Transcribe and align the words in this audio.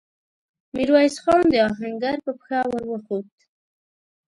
ميرويس 0.75 1.15
خان 1.23 1.43
د 1.51 1.55
آهنګر 1.69 2.17
پر 2.23 2.33
پښه 2.39 2.59
ور 2.71 2.83
وخووت. 2.91 3.31